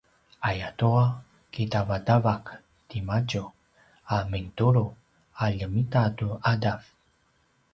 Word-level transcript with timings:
ayatua 0.49 1.03
kitavatavak 1.53 2.45
timadju 2.89 3.43
a 4.15 4.17
mintulu’ 4.31 4.85
a 5.43 5.45
ljemita 5.55 6.03
tu 6.17 6.27
’adav 6.49 6.81